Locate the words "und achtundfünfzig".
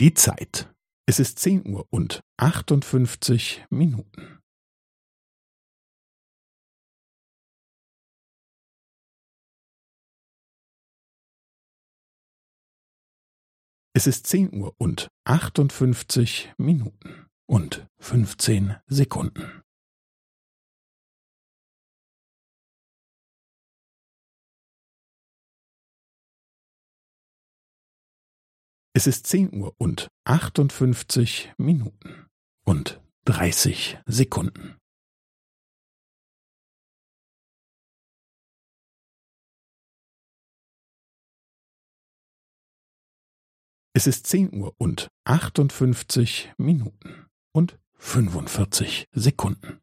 1.90-3.66, 14.78-16.54, 29.78-31.52, 44.78-46.52